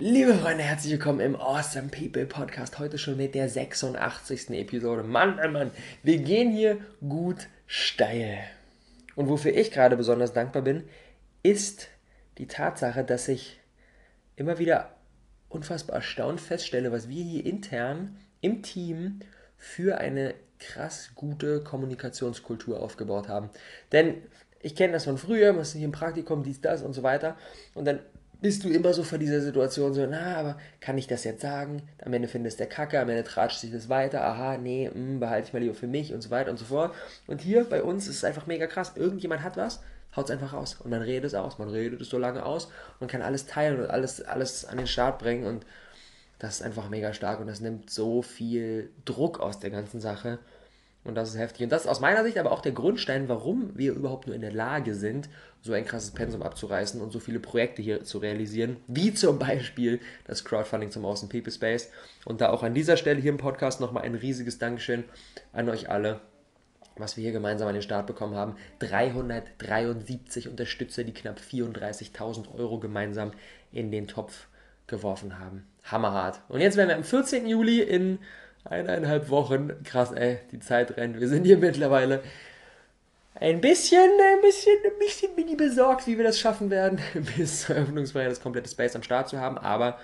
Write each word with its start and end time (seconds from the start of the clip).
Liebe 0.00 0.34
Freunde, 0.34 0.64
herzlich 0.64 0.90
willkommen 0.90 1.20
im 1.20 1.36
Awesome 1.36 1.86
People 1.86 2.26
Podcast. 2.26 2.80
Heute 2.80 2.98
schon 2.98 3.16
mit 3.16 3.36
der 3.36 3.48
86. 3.48 4.50
Episode. 4.50 5.04
Mann, 5.04 5.36
Mann, 5.36 5.52
Mann, 5.52 5.70
wir 6.02 6.18
gehen 6.18 6.50
hier 6.50 6.78
gut 7.08 7.46
steil. 7.68 8.38
Und 9.14 9.28
wofür 9.28 9.54
ich 9.54 9.70
gerade 9.70 9.96
besonders 9.96 10.32
dankbar 10.32 10.62
bin, 10.62 10.82
ist 11.44 11.86
die 12.38 12.48
Tatsache, 12.48 13.04
dass 13.04 13.28
ich 13.28 13.60
immer 14.34 14.58
wieder 14.58 14.96
unfassbar 15.48 15.94
erstaunt 15.94 16.40
feststelle, 16.40 16.90
was 16.90 17.08
wir 17.08 17.22
hier 17.22 17.46
intern 17.46 18.16
im 18.40 18.64
Team 18.64 19.20
für 19.56 19.98
eine 19.98 20.34
krass 20.58 21.12
gute 21.14 21.62
Kommunikationskultur 21.62 22.82
aufgebaut 22.82 23.28
haben. 23.28 23.48
Denn 23.92 24.24
ich 24.60 24.74
kenne 24.74 24.94
das 24.94 25.04
von 25.04 25.18
früher, 25.18 25.52
man 25.52 25.62
ist 25.62 25.76
nicht 25.76 25.84
im 25.84 25.92
Praktikum, 25.92 26.42
dies, 26.42 26.60
das 26.60 26.82
und 26.82 26.94
so 26.94 27.04
weiter. 27.04 27.36
Und 27.74 27.84
dann 27.84 28.00
bist 28.40 28.64
du 28.64 28.68
immer 28.68 28.92
so 28.92 29.02
vor 29.02 29.18
dieser 29.18 29.40
Situation 29.40 29.94
so, 29.94 30.06
na, 30.06 30.36
aber 30.36 30.58
kann 30.80 30.98
ich 30.98 31.06
das 31.06 31.24
jetzt 31.24 31.42
sagen? 31.42 31.82
Am 32.04 32.12
Ende 32.12 32.28
findest 32.28 32.60
der 32.60 32.66
Kacke, 32.66 33.00
am 33.00 33.08
Ende 33.08 33.24
tratscht 33.24 33.60
sich 33.60 33.72
das 33.72 33.88
weiter, 33.88 34.24
aha, 34.24 34.58
nee, 34.58 34.88
mh, 34.88 34.94
hm, 34.94 35.20
behalte 35.20 35.48
ich 35.48 35.52
mal 35.52 35.60
lieber 35.60 35.74
für 35.74 35.86
mich 35.86 36.12
und 36.12 36.20
so 36.20 36.30
weiter 36.30 36.50
und 36.50 36.58
so 36.58 36.64
fort. 36.64 36.94
Und 37.26 37.40
hier 37.40 37.64
bei 37.64 37.82
uns 37.82 38.06
ist 38.06 38.16
es 38.16 38.24
einfach 38.24 38.46
mega 38.46 38.66
krass. 38.66 38.92
Irgendjemand 38.96 39.42
hat 39.42 39.56
was, 39.56 39.80
haut 40.16 40.26
es 40.26 40.30
einfach 40.30 40.52
raus 40.52 40.76
und 40.82 40.90
man 40.90 41.02
redet 41.02 41.24
es 41.24 41.34
aus, 41.34 41.58
man 41.58 41.68
redet 41.68 42.00
es 42.00 42.08
so 42.08 42.18
lange 42.18 42.44
aus, 42.44 42.70
man 43.00 43.08
kann 43.08 43.22
alles 43.22 43.46
teilen 43.46 43.80
und 43.80 43.90
alles, 43.90 44.22
alles 44.22 44.64
an 44.64 44.78
den 44.78 44.86
Start 44.86 45.18
bringen 45.18 45.44
und 45.44 45.66
das 46.38 46.56
ist 46.56 46.62
einfach 46.62 46.88
mega 46.88 47.14
stark 47.14 47.40
und 47.40 47.46
das 47.46 47.60
nimmt 47.60 47.90
so 47.90 48.22
viel 48.22 48.90
Druck 49.04 49.40
aus 49.40 49.60
der 49.60 49.70
ganzen 49.70 50.00
Sache. 50.00 50.38
Und 51.04 51.16
das 51.16 51.30
ist 51.30 51.38
heftig. 51.38 51.64
Und 51.64 51.70
das 51.70 51.82
ist 51.82 51.88
aus 51.88 52.00
meiner 52.00 52.24
Sicht 52.24 52.38
aber 52.38 52.50
auch 52.50 52.62
der 52.62 52.72
Grundstein, 52.72 53.28
warum 53.28 53.76
wir 53.76 53.92
überhaupt 53.92 54.26
nur 54.26 54.34
in 54.34 54.40
der 54.40 54.52
Lage 54.52 54.94
sind, 54.94 55.28
so 55.60 55.72
ein 55.74 55.84
krasses 55.84 56.12
Pensum 56.12 56.42
abzureißen 56.42 57.00
und 57.00 57.12
so 57.12 57.20
viele 57.20 57.40
Projekte 57.40 57.82
hier 57.82 58.04
zu 58.04 58.18
realisieren, 58.18 58.78
wie 58.86 59.12
zum 59.12 59.38
Beispiel 59.38 60.00
das 60.26 60.44
Crowdfunding 60.44 60.90
zum 60.90 61.04
Außen 61.04 61.28
People 61.28 61.52
Space. 61.52 61.90
Und 62.24 62.40
da 62.40 62.50
auch 62.50 62.62
an 62.62 62.74
dieser 62.74 62.96
Stelle 62.96 63.20
hier 63.20 63.32
im 63.32 63.38
Podcast 63.38 63.80
nochmal 63.80 64.04
ein 64.04 64.14
riesiges 64.14 64.58
Dankeschön 64.58 65.04
an 65.52 65.68
euch 65.68 65.90
alle, 65.90 66.20
was 66.96 67.16
wir 67.18 67.22
hier 67.22 67.32
gemeinsam 67.32 67.68
an 67.68 67.74
den 67.74 67.82
Start 67.82 68.06
bekommen 68.06 68.34
haben. 68.34 68.56
373 68.78 70.48
Unterstützer, 70.48 71.04
die 71.04 71.12
knapp 71.12 71.38
34.000 71.38 72.54
Euro 72.54 72.78
gemeinsam 72.78 73.32
in 73.72 73.90
den 73.90 74.06
Topf 74.06 74.46
geworfen 74.86 75.38
haben. 75.38 75.66
Hammerhart. 75.84 76.40
Und 76.48 76.60
jetzt 76.60 76.76
werden 76.76 76.88
wir 76.88 76.96
am 76.96 77.04
14. 77.04 77.46
Juli 77.46 77.80
in 77.82 78.18
eineinhalb 78.64 79.28
Wochen. 79.30 79.72
Krass, 79.84 80.12
ey, 80.12 80.38
die 80.52 80.60
Zeit 80.60 80.96
rennt. 80.96 81.20
Wir 81.20 81.28
sind 81.28 81.44
hier 81.44 81.58
mittlerweile 81.58 82.22
ein 83.34 83.60
bisschen, 83.60 83.98
ein 83.98 84.40
bisschen, 84.42 84.76
ein 84.84 84.98
bisschen 84.98 85.34
bin 85.34 85.48
ich 85.48 85.56
besorgt, 85.56 86.06
wie 86.06 86.16
wir 86.16 86.24
das 86.24 86.38
schaffen 86.38 86.70
werden, 86.70 87.00
bis 87.36 87.62
zur 87.62 87.76
Eröffnungsfeier 87.76 88.28
das 88.28 88.40
komplette 88.40 88.70
Space 88.70 88.94
am 88.94 89.02
Start 89.02 89.28
zu 89.28 89.38
haben. 89.38 89.58
Aber 89.58 89.98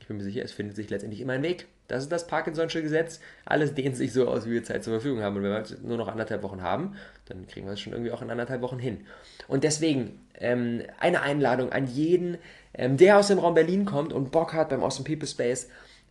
ich 0.00 0.06
bin 0.06 0.16
mir 0.16 0.22
sicher, 0.22 0.42
es 0.42 0.52
findet 0.52 0.76
sich 0.76 0.88
letztendlich 0.88 1.20
immer 1.20 1.34
ein 1.34 1.42
Weg. 1.42 1.66
Das 1.88 2.02
ist 2.02 2.12
das 2.12 2.28
Parkinson'sche 2.28 2.82
Gesetz. 2.82 3.18
Alles 3.46 3.74
dehnt 3.74 3.96
sich 3.96 4.12
so 4.12 4.28
aus, 4.28 4.46
wie 4.46 4.52
wir 4.52 4.64
Zeit 4.64 4.84
zur 4.84 4.92
Verfügung 4.92 5.22
haben. 5.22 5.36
Und 5.36 5.42
wenn 5.42 5.52
wir 5.52 5.64
nur 5.82 5.96
noch 5.96 6.08
anderthalb 6.08 6.42
Wochen 6.42 6.62
haben, 6.62 6.96
dann 7.26 7.46
kriegen 7.46 7.66
wir 7.66 7.72
es 7.72 7.80
schon 7.80 7.94
irgendwie 7.94 8.12
auch 8.12 8.22
in 8.22 8.30
anderthalb 8.30 8.60
Wochen 8.60 8.78
hin. 8.78 9.06
Und 9.48 9.64
deswegen 9.64 10.20
ähm, 10.34 10.82
eine 11.00 11.22
Einladung 11.22 11.72
an 11.72 11.86
jeden, 11.86 12.38
ähm, 12.74 12.96
der 12.96 13.18
aus 13.18 13.28
dem 13.28 13.38
Raum 13.38 13.54
Berlin 13.54 13.86
kommt 13.86 14.12
und 14.12 14.30
Bock 14.30 14.52
hat 14.52 14.68
beim 14.68 14.82
Awesome 14.82 15.08
People 15.08 15.26
Space 15.26 15.68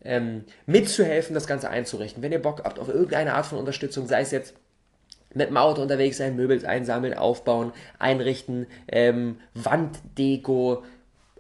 ähm, 0.08 0.46
mitzuhelfen, 0.66 1.34
das 1.34 1.46
Ganze 1.46 1.70
einzurichten. 1.70 2.24
Wenn 2.24 2.32
ihr 2.32 2.42
Bock 2.42 2.64
habt 2.64 2.80
auf 2.80 2.88
irgendeine 2.88 3.34
Art 3.34 3.46
von 3.46 3.60
Unterstützung, 3.60 4.08
sei 4.08 4.22
es 4.22 4.32
jetzt 4.32 4.56
mit 5.34 5.50
dem 5.50 5.58
Auto 5.58 5.82
unterwegs 5.82 6.18
sein, 6.18 6.36
Möbel 6.36 6.66
einsammeln, 6.66 7.14
aufbauen, 7.14 7.74
einrichten, 8.00 8.66
ähm, 8.88 9.38
Wanddeko, 9.54 10.84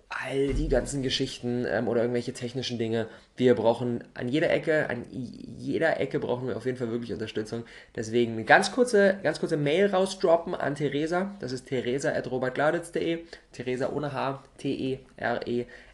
all 0.09 0.53
die 0.53 0.69
ganzen 0.69 1.03
Geschichten 1.03 1.65
ähm, 1.69 1.87
oder 1.87 2.01
irgendwelche 2.01 2.33
technischen 2.33 2.77
Dinge. 2.77 3.07
Wir 3.35 3.55
brauchen 3.55 4.03
an 4.13 4.29
jeder 4.29 4.49
Ecke, 4.49 4.89
an 4.89 5.05
jeder 5.11 5.99
Ecke 5.99 6.19
brauchen 6.19 6.47
wir 6.47 6.55
auf 6.55 6.65
jeden 6.65 6.77
Fall 6.77 6.91
wirklich 6.91 7.11
Unterstützung. 7.11 7.65
Deswegen 7.95 8.33
eine 8.33 8.45
ganz 8.45 8.71
kurze, 8.71 9.17
ganz 9.23 9.39
kurze 9.39 9.57
Mail 9.57 9.87
rausdroppen 9.87 10.55
an 10.55 10.75
Theresa. 10.75 11.35
Das 11.39 11.51
ist 11.51 11.67
theresa.robertgladitz.de. 11.67 13.25
Theresa 13.51 13.89
ohne 13.89 14.13
H, 14.13 14.43
T-E-R-E-S-A. 14.57 15.86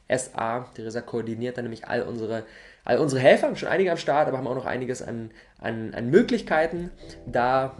Theresa 0.73 1.01
koordiniert 1.01 1.57
dann 1.57 1.65
nämlich 1.65 1.87
all 1.87 2.03
unsere, 2.03 2.43
all 2.83 2.97
unsere 2.97 3.21
Helfer, 3.21 3.47
haben 3.47 3.55
schon 3.55 3.69
einige 3.69 3.91
am 3.91 3.97
Start, 3.97 4.27
aber 4.27 4.37
haben 4.37 4.47
auch 4.47 4.55
noch 4.55 4.65
einiges 4.65 5.01
an, 5.01 5.31
an, 5.59 5.93
an 5.93 6.09
Möglichkeiten, 6.09 6.91
da 7.25 7.75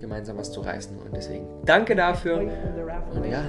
gemeinsam 0.00 0.36
was 0.36 0.52
zu 0.52 0.60
reißen. 0.60 0.98
Und 0.98 1.16
deswegen 1.16 1.46
danke 1.64 1.96
dafür. 1.96 2.38
Und 2.38 3.30
ja. 3.30 3.44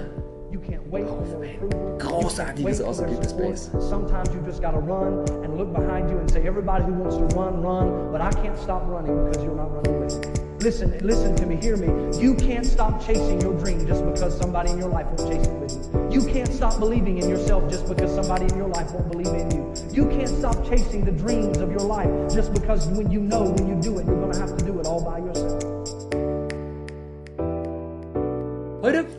You 0.56 0.62
can't 0.62 0.88
wait 0.88 1.04
for 1.04 1.20
more 1.20 1.44
approval. 1.44 1.98
Großartiges 2.00 2.80
Außergewöhnliches 2.80 3.30
Space. 3.32 3.70
Sometimes 3.90 4.34
you 4.34 4.40
just 4.46 4.62
gotta 4.62 4.80
run 4.80 5.28
and 5.44 5.58
look 5.58 5.74
behind 5.74 6.10
you 6.10 6.18
and 6.18 6.32
say, 6.32 6.48
everybody 6.48 6.86
who 6.86 6.94
wants 6.94 7.18
to 7.18 7.26
run, 7.36 7.62
run, 7.62 8.10
but 8.10 8.22
I 8.22 8.32
can't 8.42 8.58
stop 8.58 8.88
running 8.88 9.26
because 9.26 9.44
you're 9.44 9.54
not 9.54 9.76
running 9.76 10.00
with 10.00 10.16
me. 10.16 10.46
Listen, 10.62 10.98
listen 11.00 11.36
to 11.36 11.46
me, 11.46 11.58
hear 11.58 11.76
me. 11.76 11.92
You 12.24 12.36
can't 12.36 12.66
stop 12.66 13.06
chasing 13.06 13.42
your 13.42 13.54
dream 13.60 13.86
just 13.86 14.06
because 14.06 14.38
somebody 14.38 14.72
in 14.72 14.80
your 14.80 14.88
life 14.88 15.08
won't 15.08 15.30
chase 15.30 15.46
it 15.46 15.60
with 15.60 15.76
you. 15.76 16.22
You 16.22 16.26
can't 16.32 16.54
stop 16.54 16.80
believing 16.80 17.18
in 17.18 17.28
yourself 17.28 17.70
just 17.70 17.90
because 17.90 18.16
somebody 18.16 18.46
in 18.46 18.56
your 18.56 18.70
life 18.70 18.90
won't 18.94 19.12
believe 19.12 19.28
in 19.28 19.52
you. 19.52 19.74
You 19.92 20.06
can't 20.08 20.30
stop 20.30 20.56
chasing 20.70 21.04
the 21.04 21.12
dreams 21.12 21.58
of 21.58 21.70
your 21.70 21.82
life 21.84 22.34
just 22.34 22.54
because 22.54 22.88
when 22.88 23.12
you 23.12 23.20
know 23.20 23.44
when 23.44 23.68
you 23.68 23.76
do 23.82 24.00
it, 24.00 24.06
you're 24.06 24.32
to 24.32 24.40
have 24.40 24.58
to 24.58 24.64
do 24.64 24.80
it 24.80 24.86
all 24.86 25.04
by 25.04 25.18
yourself. 25.18 25.35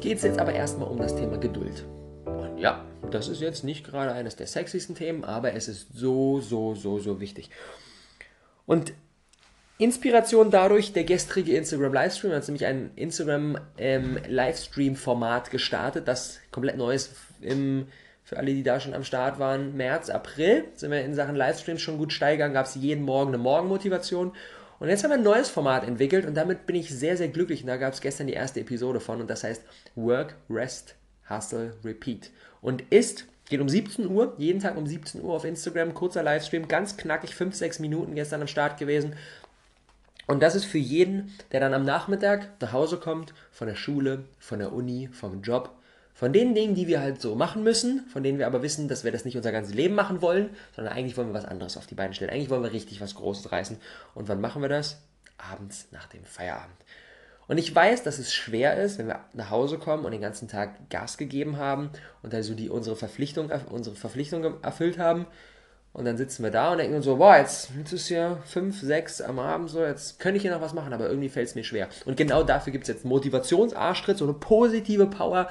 Geht 0.07 0.19
es 0.19 0.23
jetzt 0.23 0.39
aber 0.39 0.53
erstmal 0.53 0.87
um 0.89 0.99
das 0.99 1.17
Thema 1.17 1.37
Geduld. 1.37 1.85
Und 2.27 2.59
ja, 2.59 2.85
das 3.11 3.27
ist 3.27 3.41
jetzt 3.41 3.65
nicht 3.65 3.85
gerade 3.85 4.13
eines 4.13 4.37
der 4.37 4.47
sexiesten 4.47 4.95
Themen, 4.95 5.25
aber 5.25 5.55
es 5.55 5.67
ist 5.67 5.89
so, 5.97 6.41
so, 6.41 6.77
so, 6.77 7.01
so 7.01 7.19
wichtig. 7.19 7.51
Und 8.67 8.93
Inspiration 9.79 10.53
dadurch 10.53 10.93
der 10.93 11.03
gestrige 11.03 11.57
Instagram 11.57 11.93
Livestream, 11.93 12.33
hat 12.33 12.47
nämlich 12.47 12.67
ein 12.67 12.93
Instagram 12.95 13.59
ähm, 13.79 14.21
Livestream 14.29 14.95
Format 14.95 15.51
gestartet, 15.51 16.07
das 16.07 16.39
komplett 16.53 16.77
neu 16.77 16.95
ist 16.95 17.11
im, 17.41 17.89
für 18.23 18.37
alle, 18.37 18.55
die 18.55 18.63
da 18.63 18.79
schon 18.79 18.95
am 18.95 19.03
Start 19.03 19.41
waren, 19.41 19.77
März, 19.77 20.09
April 20.09 20.67
sind 20.77 20.93
wir 20.93 21.05
in 21.05 21.15
Sachen 21.15 21.35
Livestreams 21.35 21.83
schon 21.83 21.99
gut 21.99 22.13
steigern, 22.13 22.53
gab 22.53 22.67
es 22.67 22.77
jeden 22.77 23.03
Morgen 23.03 23.31
eine 23.31 23.39
Morgenmotivation 23.39 24.37
und 24.79 24.89
jetzt 24.89 25.03
haben 25.03 25.11
wir 25.11 25.17
ein 25.17 25.23
neues 25.23 25.49
Format 25.49 25.87
entwickelt 25.87 26.27
und 26.27 26.35
damit 26.35 26.67
bin 26.67 26.77
ich 26.77 26.91
sehr, 26.91 27.17
sehr 27.17 27.29
glücklich. 27.29 27.63
Und 27.63 27.69
da 27.69 27.77
gab 27.77 27.95
es 27.95 28.01
gestern 28.01 28.27
die 28.27 28.35
erste 28.35 28.61
Episode 28.61 29.01
von 29.01 29.21
und 29.21 29.31
das 29.31 29.45
heißt 29.45 29.63
Work, 29.95 30.35
Rest, 30.51 30.95
Hustle, 31.31 31.75
Repeat. 31.85 32.31
Und 32.61 32.83
ist, 32.91 33.27
geht 33.49 33.61
um 33.61 33.69
17 33.69 34.07
Uhr, 34.07 34.35
jeden 34.37 34.61
Tag 34.61 34.77
um 34.77 34.87
17 34.87 35.23
Uhr 35.23 35.35
auf 35.35 35.45
Instagram, 35.45 35.95
kurzer 35.95 36.23
Livestream, 36.23 36.69
ganz 36.69 36.97
knackig, 36.97 37.35
5, 37.35 37.55
6 37.55 37.79
Minuten 37.79 38.15
gestern 38.15 38.43
am 38.43 38.49
Start 38.49 38.79
gewesen. 38.79 39.15
Und 40.27 40.43
das 40.43 40.57
ist 40.57 40.65
für 40.65 40.79
jeden, 40.79 41.33
der 41.53 41.61
dann 41.61 41.73
am 41.73 41.85
Nachmittag 41.85 42.49
nach 42.61 42.73
Hause 42.73 42.99
kommt, 42.99 43.33
von 43.53 43.69
der 43.69 43.77
Schule, 43.77 44.25
von 44.41 44.59
der 44.59 44.73
Uni, 44.73 45.09
vom 45.13 45.41
Job, 45.41 45.71
von 46.17 46.33
den 46.33 46.55
Dingen, 46.55 46.75
die 46.75 46.87
wir 46.87 47.03
halt 47.03 47.21
so 47.21 47.35
machen 47.35 47.63
müssen, 47.63 48.07
von 48.09 48.23
denen 48.23 48.39
wir 48.39 48.47
aber 48.47 48.63
wissen, 48.63 48.89
dass 48.89 49.05
wir 49.05 49.13
das 49.13 49.27
nicht 49.27 49.37
unser 49.37 49.53
ganzes 49.53 49.75
Leben 49.75 49.95
machen 49.95 50.23
wollen, 50.23 50.49
sondern 50.75 50.95
eigentlich 50.95 51.19
wollen 51.19 51.29
wir 51.29 51.35
was 51.35 51.45
anderes 51.45 51.77
auf 51.77 51.87
die 51.87 51.95
Beine 51.95 52.15
stellen. 52.15 52.31
Eigentlich 52.31 52.49
wollen 52.49 52.63
wir 52.63 52.73
richtig 52.73 53.03
was 53.03 53.17
Großes 53.17 53.53
reißen. 53.53 53.77
Und 54.15 54.27
wann 54.27 54.41
machen 54.41 54.63
wir 54.63 54.71
das? 54.71 55.03
Abends 55.37 55.89
nach 55.91 56.07
dem 56.07 56.25
Feierabend. 56.25 56.75
Und 57.49 57.59
ich 57.59 57.73
weiß, 57.73 58.03
dass 58.03 58.19
es 58.19 58.33
schwer 58.33 58.83
ist, 58.83 58.99
wenn 58.99 59.09
wir 59.09 59.21
nach 59.35 59.51
Hause 59.51 59.77
kommen 59.77 60.07
und 60.07 60.11
den 60.11 60.23
ganzen 60.23 60.49
Tag 60.49 60.89
Gas 60.89 61.19
gegeben 61.19 61.59
haben 61.59 61.91
und 62.23 62.33
also 62.33 62.55
die 62.55 62.71
unsere 62.71 62.97
Verpflichtung, 62.97 63.53
unsere 63.69 63.95
Verpflichtung 63.95 64.63
erfüllt 64.63 64.99
haben. 64.99 65.27
Und 65.93 66.07
dann 66.07 66.17
sitzen 66.17 66.43
wir 66.43 66.51
da 66.51 66.73
und 66.73 66.79
denken 66.79 66.97
uns 66.97 67.05
so, 67.05 67.17
boah, 67.17 67.37
jetzt, 67.37 67.73
jetzt 67.77 67.93
ist 67.93 68.09
ja 68.09 68.39
fünf, 68.47 68.81
sechs 68.81 69.21
am 69.21 69.39
Abend 69.39 69.69
so, 69.69 69.85
jetzt 69.85 70.19
könnte 70.19 70.37
ich 70.39 70.43
hier 70.43 70.51
noch 70.51 70.63
was 70.63 70.73
machen, 70.73 70.95
aber 70.95 71.09
irgendwie 71.09 71.29
fällt 71.29 71.49
es 71.49 71.55
mir 71.55 71.65
schwer. 71.65 71.89
Und 72.07 72.17
genau 72.17 72.43
dafür 72.43 72.73
gibt 72.73 72.85
es 72.85 72.89
jetzt 72.89 73.05
Motivationsarschtritt, 73.05 74.17
so 74.17 74.25
eine 74.25 74.35
positive 74.35 75.07
Power, 75.07 75.49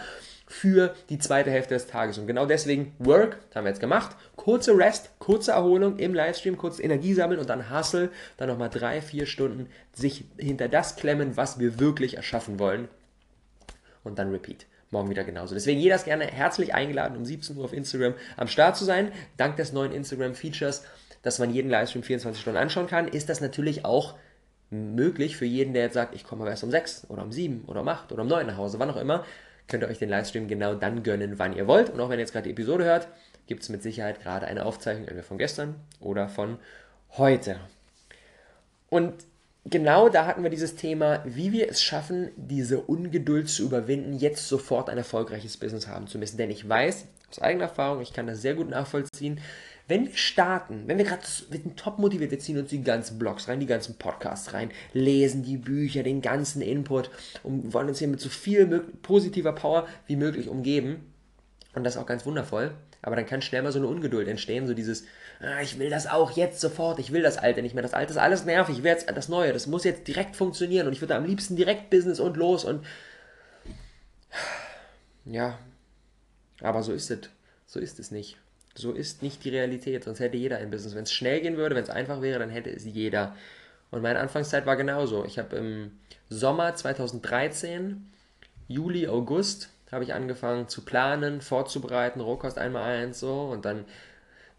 für 0.48 0.94
die 1.10 1.18
zweite 1.18 1.50
Hälfte 1.50 1.74
des 1.74 1.88
Tages. 1.88 2.18
Und 2.18 2.28
genau 2.28 2.46
deswegen 2.46 2.94
Work, 3.00 3.40
das 3.48 3.56
haben 3.56 3.66
wir 3.66 3.70
jetzt 3.70 3.80
gemacht. 3.80 4.16
Kurze 4.36 4.78
Rest, 4.78 5.10
kurze 5.20 5.52
Erholung 5.52 5.98
im 5.98 6.14
Livestream, 6.14 6.58
kurz 6.58 6.80
Energie 6.80 7.14
sammeln 7.14 7.40
und 7.40 7.50
dann 7.50 7.76
Hustle, 7.76 8.10
dann 8.38 8.50
nochmal 8.50 8.70
drei, 8.70 9.02
vier 9.02 9.26
Stunden 9.26 9.68
sich 9.94 10.26
hinter 10.38 10.68
das 10.68 10.96
klemmen, 10.96 11.36
was 11.36 11.60
wir 11.60 11.80
wirklich 11.80 12.18
erschaffen 12.18 12.60
wollen. 12.60 12.88
Und 14.04 14.20
dann 14.20 14.32
Repeat. 14.32 14.68
Morgen 14.92 15.10
wieder 15.10 15.24
genauso. 15.24 15.56
Deswegen 15.56 15.80
jeder 15.80 15.96
ist 15.96 16.06
gerne 16.06 16.26
herzlich 16.26 16.76
eingeladen, 16.76 17.18
um 17.18 17.26
17 17.26 17.58
Uhr 17.58 17.66
auf 17.66 17.74
Instagram 17.74 18.14
am 18.38 18.48
Start 18.48 18.78
zu 18.78 18.86
sein. 18.86 19.12
Dank 19.36 19.58
des 19.58 19.74
neuen 19.74 19.92
Instagram-Features, 19.92 20.84
dass 21.24 21.40
man 21.40 21.52
jeden 21.52 21.72
Livestream 21.72 22.04
24 22.04 22.40
Stunden 22.40 22.60
anschauen 22.60 22.86
kann, 22.86 23.08
ist 23.08 23.30
das 23.30 23.42
natürlich 23.42 23.84
auch 23.84 24.16
möglich 24.70 25.38
für 25.38 25.46
jeden, 25.46 25.74
der 25.74 25.84
jetzt 25.84 25.96
sagt, 25.96 26.14
ich 26.14 26.24
komme 26.24 26.42
aber 26.42 26.52
erst 26.52 26.64
um 26.64 26.72
6 26.72 27.10
oder 27.10 27.24
um 27.24 27.32
7 27.32 27.66
oder 27.66 27.82
um 27.82 27.88
8 27.88 28.12
oder 28.12 28.22
um 28.22 28.28
9 28.28 28.46
nach 28.46 28.58
Hause, 28.58 28.80
wann 28.80 28.92
auch 28.92 28.98
immer 28.98 29.26
könnt 29.68 29.84
ihr 29.84 29.90
euch 29.90 30.00
den 30.00 30.10
Livestream 30.10 30.48
genau 30.48 30.76
dann 30.76 31.04
gönnen, 31.04 31.40
wann 31.40 31.56
ihr 31.56 31.68
wollt. 31.68 31.90
Und 31.90 32.00
auch 32.00 32.10
wenn 32.10 32.20
ihr 32.20 32.24
jetzt 32.24 32.34
gerade 32.34 32.46
die 32.46 32.52
Episode 32.52 32.84
hört, 32.86 33.08
gibt 33.48 33.64
es 33.64 33.70
mit 33.70 33.84
Sicherheit 33.84 34.22
gerade 34.22 34.48
eine 34.48 34.66
Aufzeichnung 34.66 35.04
entweder 35.08 35.24
von 35.24 35.38
gestern 35.38 35.76
oder 36.00 36.28
von 36.30 36.58
heute. 37.12 37.60
Und 38.90 39.14
genau 39.66 40.10
da 40.10 40.26
hatten 40.26 40.44
wir 40.44 40.50
dieses 40.50 40.76
Thema, 40.76 41.22
wie 41.26 41.52
wir 41.52 41.70
es 41.70 41.82
schaffen, 41.82 42.32
diese 42.36 42.82
Ungeduld 42.82 43.50
zu 43.50 43.64
überwinden, 43.64 44.14
jetzt 44.14 44.48
sofort 44.48 44.90
ein 44.90 44.98
erfolgreiches 44.98 45.58
Business 45.58 45.88
haben 45.88 46.08
zu 46.08 46.18
müssen. 46.18 46.38
Denn 46.38 46.52
ich 46.52 46.68
weiß 46.68 47.06
aus 47.30 47.40
eigener 47.40 47.66
Erfahrung, 47.66 48.02
ich 48.02 48.14
kann 48.14 48.28
das 48.28 48.42
sehr 48.42 48.54
gut 48.54 48.70
nachvollziehen, 48.70 49.40
wenn 49.88 50.08
wir 50.08 50.18
starten, 50.18 50.84
wenn 50.88 50.98
wir 50.98 51.06
gerade 51.06 51.24
top 51.76 52.00
motiviert, 52.00 52.32
wir 52.32 52.40
ziehen 52.40 52.58
uns 52.58 52.70
die 52.70 52.82
ganzen 52.82 53.20
Blogs 53.20 53.48
rein, 53.48 53.60
die 53.60 53.68
ganzen 53.68 53.98
Podcasts 53.98 54.54
rein, 54.54 54.72
lesen 54.94 55.44
die 55.44 55.58
Bücher, 55.58 56.02
den 56.02 56.22
ganzen 56.22 56.62
Input 56.62 57.12
und 57.44 57.74
wollen 57.74 57.90
uns 57.90 58.00
hier 58.00 58.08
mit 58.08 58.20
so 58.20 58.30
viel 58.30 58.66
positiver 59.04 59.54
Power 59.54 59.88
wie 60.08 60.16
möglich 60.16 60.50
umgeben. 60.50 61.14
Und 61.76 61.84
das 61.84 61.96
ist 61.96 62.02
auch 62.02 62.08
ganz 62.08 62.26
wundervoll. 62.26 62.72
Aber 63.02 63.16
dann 63.16 63.28
kann 63.28 63.44
schnell 63.44 63.62
mal 63.62 63.72
so 63.72 63.78
eine 63.78 63.88
Ungeduld 63.88 64.28
entstehen, 64.28 64.66
so 64.66 64.74
dieses, 64.74 65.04
ah, 65.40 65.62
ich 65.62 65.78
will 65.78 65.92
das 65.92 66.08
auch 66.08 66.32
jetzt 66.32 66.60
sofort, 66.60 66.98
ich 66.98 67.12
will 67.12 67.22
das 67.22 67.38
Alte 67.38 67.62
nicht 67.62 67.76
mehr, 67.76 67.84
das 67.84 67.94
Alte 67.94 68.12
ist 68.12 68.18
alles 68.18 68.46
nervig, 68.46 68.78
ich 68.78 68.84
will 68.84 68.90
jetzt 68.90 69.08
das 69.08 69.30
Neue, 69.30 69.54
das 69.54 69.68
muss 69.68 69.84
jetzt 69.84 70.08
direkt 70.08 70.36
funktionieren 70.36 70.88
und 70.88 70.94
ich 70.94 71.02
würde 71.02 71.14
am 71.14 71.24
liebsten 71.24 71.56
direkt 71.56 71.92
Business 71.92 72.20
und 72.20 72.36
los 72.36 72.66
und 72.66 72.84
ja, 75.26 75.60
aber 76.62 76.82
so 76.82 76.94
ist 76.94 77.12
es, 77.12 77.30
so 77.68 77.80
ist 77.80 78.00
es 78.00 78.10
nicht. 78.10 78.38
So 78.76 78.92
ist 78.92 79.24
nicht 79.24 79.44
die 79.46 79.50
Realität, 79.50 80.04
sonst 80.04 80.20
hätte 80.20 80.38
jeder 80.38 80.58
ein 80.58 80.70
Business. 80.70 80.96
Wenn 80.96 81.04
es 81.04 81.14
schnell 81.14 81.42
gehen 81.42 81.58
würde, 81.58 81.76
wenn 81.76 81.84
es 81.84 81.90
einfach 81.90 82.22
wäre, 82.22 82.40
dann 82.40 82.50
hätte 82.50 82.70
es 82.70 82.86
jeder. 82.86 83.36
Und 83.90 84.02
meine 84.02 84.20
Anfangszeit 84.20 84.66
war 84.66 84.76
genauso. 84.76 85.24
Ich 85.24 85.40
habe 85.40 85.56
im 85.56 85.92
Sommer 86.30 86.76
2013, 86.76 88.12
Juli, 88.68 89.08
August, 89.08 89.70
habe 89.92 90.04
ich 90.04 90.14
angefangen 90.14 90.68
zu 90.68 90.84
planen, 90.84 91.40
vorzubereiten, 91.42 92.20
Rohkost 92.20 92.58
einmal 92.58 92.84
eins 92.84 93.20
so 93.20 93.44
und 93.44 93.64
dann 93.64 93.86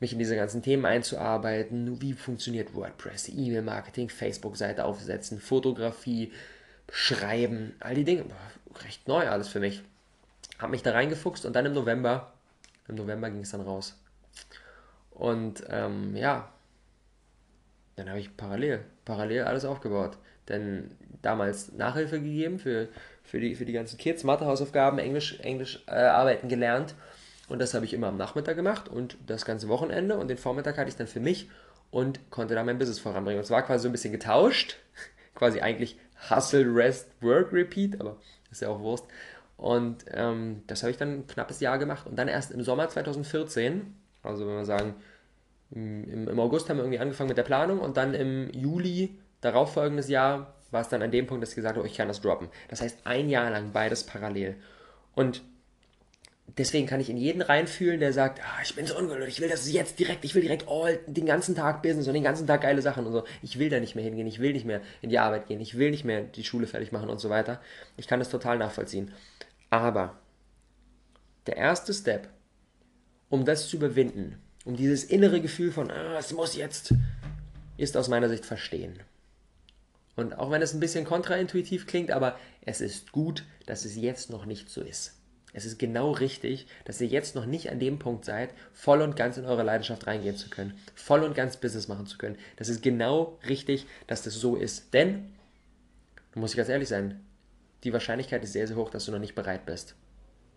mich 0.00 0.12
in 0.12 0.18
diese 0.18 0.36
ganzen 0.36 0.62
Themen 0.62 0.86
einzuarbeiten. 0.86 2.00
Wie 2.00 2.12
funktioniert 2.14 2.74
WordPress, 2.74 3.28
E-Mail-Marketing, 3.28 4.08
Facebook-Seite 4.08 4.84
aufsetzen, 4.84 5.40
Fotografie, 5.40 6.32
Schreiben, 6.90 7.74
all 7.80 7.94
die 7.94 8.04
Dinge. 8.04 8.24
Recht 8.84 9.08
neu 9.08 9.28
alles 9.28 9.48
für 9.48 9.60
mich. 9.60 9.82
Habe 10.58 10.70
mich 10.70 10.82
da 10.82 10.92
reingefuchst 10.92 11.44
und 11.44 11.54
dann 11.54 11.66
im 11.66 11.72
November, 11.74 12.32
im 12.88 12.94
November 12.94 13.30
ging 13.30 13.40
es 13.40 13.50
dann 13.50 13.62
raus. 13.62 13.98
Und 15.10 15.64
ähm, 15.70 16.14
ja, 16.16 16.52
dann 17.96 18.08
habe 18.08 18.20
ich 18.20 18.36
parallel, 18.36 18.84
parallel 19.04 19.44
alles 19.44 19.64
aufgebaut. 19.64 20.18
Denn 20.48 20.90
damals 21.22 21.72
Nachhilfe 21.72 22.20
gegeben 22.20 22.58
für, 22.58 22.88
für, 23.24 23.40
die, 23.40 23.54
für 23.54 23.64
die 23.64 23.72
ganzen 23.72 23.98
Kids, 23.98 24.22
Mathehausaufgaben, 24.22 24.98
Englisch, 24.98 25.40
Englisch 25.40 25.82
äh, 25.86 25.94
arbeiten 25.94 26.48
gelernt. 26.48 26.94
Und 27.48 27.60
das 27.60 27.74
habe 27.74 27.84
ich 27.84 27.94
immer 27.94 28.08
am 28.08 28.16
Nachmittag 28.16 28.56
gemacht 28.56 28.88
und 28.88 29.16
das 29.26 29.44
ganze 29.44 29.68
Wochenende. 29.68 30.18
Und 30.18 30.28
den 30.28 30.36
Vormittag 30.36 30.78
hatte 30.78 30.88
ich 30.88 30.96
dann 30.96 31.06
für 31.06 31.20
mich 31.20 31.48
und 31.90 32.30
konnte 32.30 32.54
da 32.54 32.62
mein 32.62 32.78
Business 32.78 32.98
voranbringen. 32.98 33.38
Und 33.38 33.44
es 33.44 33.50
war 33.50 33.62
quasi 33.62 33.82
so 33.82 33.88
ein 33.88 33.92
bisschen 33.92 34.12
getauscht. 34.12 34.76
quasi 35.34 35.60
eigentlich 35.60 35.98
Hustle, 36.30 36.74
Rest, 36.74 37.08
Work, 37.20 37.52
Repeat, 37.52 38.00
aber 38.00 38.16
ist 38.50 38.62
ja 38.62 38.68
auch 38.68 38.80
Wurst. 38.80 39.04
Und 39.56 40.04
ähm, 40.10 40.62
das 40.66 40.82
habe 40.82 40.90
ich 40.90 40.96
dann 40.96 41.20
ein 41.20 41.26
knappes 41.26 41.60
Jahr 41.60 41.78
gemacht. 41.78 42.06
Und 42.06 42.16
dann 42.16 42.28
erst 42.28 42.50
im 42.50 42.62
Sommer 42.62 42.88
2014 42.88 43.94
also 44.26 44.46
wenn 44.46 44.56
wir 44.56 44.64
sagen, 44.64 44.94
im, 45.70 46.28
im 46.28 46.40
August 46.40 46.68
haben 46.68 46.76
wir 46.76 46.84
irgendwie 46.84 47.00
angefangen 47.00 47.28
mit 47.28 47.38
der 47.38 47.42
Planung 47.42 47.80
und 47.80 47.96
dann 47.96 48.14
im 48.14 48.50
Juli 48.50 49.18
darauffolgendes 49.40 50.08
Jahr 50.08 50.54
war 50.70 50.80
es 50.82 50.88
dann 50.88 51.02
an 51.02 51.10
dem 51.10 51.26
Punkt, 51.26 51.42
dass 51.42 51.50
ich 51.50 51.56
gesagt 51.56 51.76
habe, 51.76 51.86
ich 51.86 51.96
kann 51.96 52.08
das 52.08 52.20
droppen. 52.20 52.48
Das 52.68 52.80
heißt, 52.80 52.98
ein 53.04 53.28
Jahr 53.28 53.50
lang 53.50 53.72
beides 53.72 54.04
parallel. 54.04 54.56
Und 55.14 55.42
deswegen 56.58 56.86
kann 56.86 57.00
ich 57.00 57.10
in 57.10 57.16
jeden 57.16 57.42
reinfühlen, 57.42 58.00
der 58.00 58.12
sagt, 58.12 58.40
ah, 58.42 58.60
ich 58.62 58.74
bin 58.74 58.86
so 58.86 58.96
ungeduldig, 58.96 59.28
ich 59.28 59.40
will 59.40 59.48
das 59.48 59.70
jetzt 59.70 59.98
direkt, 59.98 60.24
ich 60.24 60.34
will 60.34 60.42
direkt 60.42 60.68
all, 60.68 60.98
den 61.06 61.26
ganzen 61.26 61.54
Tag 61.54 61.82
Business 61.82 62.06
und 62.06 62.14
den 62.14 62.22
ganzen 62.22 62.46
Tag 62.46 62.62
geile 62.62 62.82
Sachen 62.82 63.06
und 63.06 63.12
so. 63.12 63.24
Ich 63.42 63.58
will 63.58 63.70
da 63.70 63.80
nicht 63.80 63.94
mehr 63.94 64.04
hingehen, 64.04 64.26
ich 64.26 64.40
will 64.40 64.52
nicht 64.52 64.66
mehr 64.66 64.80
in 65.02 65.10
die 65.10 65.18
Arbeit 65.18 65.46
gehen, 65.46 65.60
ich 65.60 65.78
will 65.78 65.90
nicht 65.90 66.04
mehr 66.04 66.22
die 66.22 66.44
Schule 66.44 66.66
fertig 66.66 66.92
machen 66.92 67.08
und 67.08 67.20
so 67.20 67.30
weiter. 67.30 67.60
Ich 67.96 68.06
kann 68.06 68.18
das 68.18 68.30
total 68.30 68.58
nachvollziehen. 68.58 69.12
Aber 69.70 70.16
der 71.46 71.56
erste 71.56 71.92
Step 71.92 72.28
um 73.36 73.44
das 73.44 73.68
zu 73.68 73.76
überwinden, 73.76 74.36
um 74.64 74.76
dieses 74.76 75.04
innere 75.04 75.40
Gefühl 75.40 75.70
von, 75.70 75.90
ah, 75.90 76.18
es 76.18 76.32
muss 76.32 76.56
jetzt, 76.56 76.94
ist 77.76 77.96
aus 77.96 78.08
meiner 78.08 78.28
Sicht 78.30 78.46
verstehen. 78.46 78.98
Und 80.16 80.38
auch 80.38 80.50
wenn 80.50 80.62
es 80.62 80.72
ein 80.72 80.80
bisschen 80.80 81.04
kontraintuitiv 81.04 81.86
klingt, 81.86 82.10
aber 82.10 82.38
es 82.62 82.80
ist 82.80 83.12
gut, 83.12 83.44
dass 83.66 83.84
es 83.84 83.96
jetzt 83.96 84.30
noch 84.30 84.46
nicht 84.46 84.70
so 84.70 84.80
ist. 84.80 85.12
Es 85.52 85.66
ist 85.66 85.78
genau 85.78 86.12
richtig, 86.12 86.66
dass 86.86 87.00
ihr 87.00 87.06
jetzt 87.06 87.34
noch 87.34 87.44
nicht 87.44 87.70
an 87.70 87.78
dem 87.78 87.98
Punkt 87.98 88.24
seid, 88.24 88.50
voll 88.72 89.02
und 89.02 89.16
ganz 89.16 89.36
in 89.36 89.44
eure 89.44 89.62
Leidenschaft 89.62 90.06
reingehen 90.06 90.36
zu 90.36 90.48
können, 90.48 90.74
voll 90.94 91.22
und 91.22 91.34
ganz 91.34 91.58
Business 91.58 91.88
machen 91.88 92.06
zu 92.06 92.16
können. 92.16 92.36
Das 92.56 92.70
ist 92.70 92.82
genau 92.82 93.38
richtig, 93.46 93.86
dass 94.06 94.22
das 94.22 94.34
so 94.34 94.56
ist. 94.56 94.94
Denn, 94.94 95.34
da 96.32 96.40
muss 96.40 96.52
ich 96.52 96.56
ganz 96.56 96.70
ehrlich 96.70 96.88
sein, 96.88 97.20
die 97.84 97.92
Wahrscheinlichkeit 97.92 98.42
ist 98.42 98.54
sehr, 98.54 98.66
sehr 98.66 98.76
hoch, 98.76 98.90
dass 98.90 99.04
du 99.04 99.12
noch 99.12 99.18
nicht 99.18 99.34
bereit 99.34 99.66
bist 99.66 99.94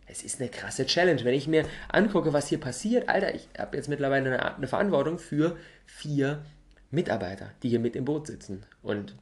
es 0.10 0.24
ist 0.24 0.40
eine 0.40 0.50
krasse 0.50 0.86
Challenge. 0.86 1.24
Wenn 1.24 1.34
ich 1.34 1.48
mir 1.48 1.66
angucke, 1.90 2.34
was 2.34 2.48
hier 2.48 2.60
passiert, 2.60 3.10
Alter, 3.10 3.34
ich 3.36 3.48
habe 3.58 3.78
jetzt 3.78 3.90
mittlerweile 3.90 4.34
eine, 4.34 4.56
eine, 4.56 4.68
Verantwortung 4.68 5.20
für 5.20 5.58
vier 5.86 6.44
Mitarbeiter, 6.92 7.52
die 7.62 7.70
hier 7.70 7.80
mit 7.80 7.96
im 7.96 8.06
Boot 8.06 8.28
sitzen. 8.28 8.66
Und 8.82 9.16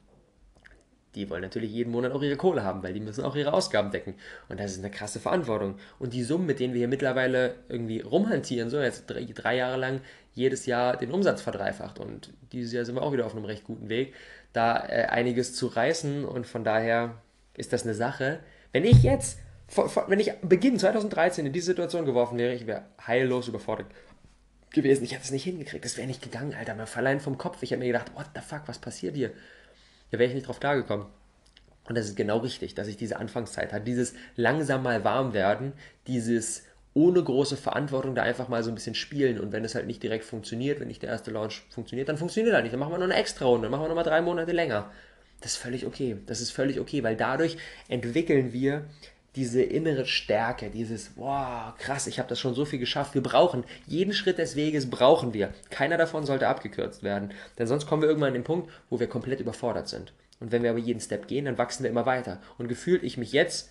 die 1.16 1.30
wollen 1.30 1.42
natürlich 1.42 1.72
jeden 1.72 1.92
Monat 1.92 2.12
auch 2.12 2.22
ihre 2.22 2.38
Kohle 2.38 2.63
haben, 2.63 2.84
weil 2.84 2.94
die 2.94 3.00
müssen 3.00 3.24
auch 3.24 3.36
ihre 3.36 3.54
Ausgaben 3.54 3.92
decken. 3.92 4.16
Und 4.50 4.60
das 4.60 4.72
ist 4.72 4.80
eine 4.80 4.92
krasse 4.92 5.19
Verantwortung. 5.19 5.78
Und 6.00 6.13
die 6.13 6.24
Summen, 6.24 6.45
mit 6.45 6.60
denen 6.60 6.74
wir 6.74 6.80
hier 6.80 6.88
mittlerweile 6.88 7.56
irgendwie 7.69 8.01
rumhantieren, 8.01 8.69
so 8.69 8.80
jetzt 8.80 9.07
drei, 9.07 9.25
drei 9.25 9.57
Jahre 9.57 9.78
lang 9.78 10.01
jedes 10.33 10.66
Jahr 10.68 10.95
den 10.95 11.12
Umsatz 11.12 11.42
verdreifacht. 11.42 12.00
Und 12.00 12.31
dieses 12.51 12.72
Jahr 12.72 12.86
sind 12.86 12.95
wir 12.95 13.01
auch 13.01 13.13
wieder 13.13 13.25
auf 13.25 13.36
einem 13.36 13.45
recht 13.45 13.63
guten 13.63 13.90
Weg, 13.90 14.13
da 14.54 14.78
äh, 14.88 15.07
einiges 15.07 15.56
zu 15.56 15.68
reißen. 15.68 16.24
Und 16.24 16.45
von 16.45 16.63
daher 16.63 17.16
ist 17.56 17.74
das 17.74 17.83
eine 17.83 17.95
Sache. 17.95 18.40
Wenn 18.72 18.86
ich 18.86 19.01
jetzt 19.01 19.40
wenn 20.08 20.19
ich 20.19 20.31
Beginn 20.42 20.80
2013 20.80 21.46
in 21.46 21.54
diese 21.54 21.68
Situation 21.68 22.06
geworfen 22.06 22.38
wäre, 22.38 22.54
ich 22.54 22.68
wäre 22.68 22.86
heillos 23.06 23.48
überfordert 23.48 23.88
gewesen. 24.72 25.04
Ich 25.04 25.12
hätte 25.12 25.24
es 25.24 25.31
nicht 25.31 25.44
hingekriegt. 25.44 25.84
Das 25.84 25.98
wäre 25.98 26.08
nicht 26.08 26.22
gegangen, 26.22 26.54
Alter. 26.54 26.75
Mir 26.75 26.88
verleihen 26.88 27.19
vom 27.19 27.38
Kopf. 27.38 27.62
Ich 27.64 27.72
hätte 27.72 27.80
mir 27.80 27.88
gedacht, 27.88 28.12
what 28.16 28.28
the 28.36 28.42
fuck, 28.42 28.62
was 28.68 28.80
passiert 28.80 29.16
hier? 29.16 29.31
Da 30.12 30.19
wäre 30.19 30.30
ich 30.30 30.36
nicht 30.36 30.48
drauf 30.48 30.60
klargekommen. 30.60 31.08
Und 31.88 31.98
das 31.98 32.06
ist 32.06 32.16
genau 32.16 32.40
richtig, 32.40 32.75
dass 32.75 32.88
ich 32.88 32.98
diese 32.98 33.18
Anfangszeit 33.18 33.74
hatte. 33.74 33.86
Dieses 33.86 34.14
langsam 34.36 34.84
mal 34.84 35.04
warm 35.04 35.34
werden, 35.34 35.74
dieses 36.06 36.64
ohne 36.94 37.24
große 37.24 37.58
Verantwortung 37.58 38.16
da 38.16 38.24
einfach 38.24 38.48
mal 38.48 38.64
so 38.64 38.72
ein 38.72 38.75
bisschen 38.75 38.96
spielen. 38.96 39.40
Und 39.40 39.52
wenn 39.52 39.64
es 39.64 39.75
halt 39.75 39.88
nicht 39.88 40.04
direkt 40.04 40.25
funktioniert, 40.25 40.80
wenn 40.80 40.88
nicht 40.88 41.02
der 41.02 41.10
erste 41.10 41.31
Launch 41.31 41.64
funktioniert, 41.69 42.10
dann 42.10 42.18
funktioniert 42.18 42.54
er 42.54 42.62
nicht. 42.62 42.74
Dann 42.74 42.80
machen 42.80 42.92
wir 42.92 42.98
noch 42.98 43.06
eine 43.06 43.16
extra 43.16 43.46
Runde, 43.46 43.64
dann 43.64 43.72
machen 43.72 43.84
wir 43.84 43.90
noch 43.90 43.96
mal 43.96 44.04
drei 44.04 44.22
Monate 44.22 44.52
länger. 44.52 44.92
Das 45.42 45.52
ist 45.52 45.58
völlig 45.58 45.86
okay. 45.86 46.18
Das 46.25 46.42
ist 46.42 46.52
völlig 46.52 46.80
okay, 46.80 47.04
weil 47.04 47.16
dadurch 47.16 47.58
entwickeln 47.88 48.52
wir 48.52 48.86
diese 49.38 49.62
innere 49.62 50.07
Stärke, 50.07 50.72
dieses, 50.72 51.12
wow, 51.16 51.74
krass, 51.78 52.07
ich 52.07 52.18
habe 52.18 52.28
das 52.28 52.39
schon 52.39 52.56
so 52.56 52.66
viel 52.66 52.80
geschafft. 52.80 53.13
Wir 53.13 53.22
brauchen, 53.22 53.63
jeden 53.86 54.12
Schritt 54.12 54.39
des 54.39 54.56
Weges 54.56 54.89
brauchen 54.89 55.34
wir. 55.34 55.54
Keiner 55.69 55.98
davon 55.98 56.25
sollte 56.25 56.48
abgekürzt 56.48 57.04
werden. 57.04 57.31
Denn 57.57 57.68
sonst 57.68 57.85
kommen 57.85 58.02
wir 58.02 58.09
irgendwann 58.09 58.30
an 58.30 58.33
den 58.33 58.44
Punkt, 58.44 58.71
wo 58.90 59.00
wir 59.00 59.07
komplett 59.07 59.40
überfordert 59.40 59.88
sind. 59.88 60.12
Und 60.40 60.52
wenn 60.52 60.64
wir 60.64 60.71
aber 60.71 60.80
jeden 60.80 61.00
Step 61.00 61.28
gehen, 61.28 61.45
dann 61.45 61.59
wachsen 61.59 61.83
wir 61.83 61.92
immer 61.92 62.07
weiter. 62.07 62.42
Und 62.57 62.68
gefühlt 62.68 63.04
ich 63.04 63.18
mich 63.18 63.31
jetzt 63.31 63.69